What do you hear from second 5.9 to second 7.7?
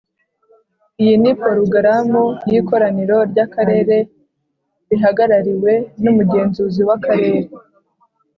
n’umugenzuzi w’akarere.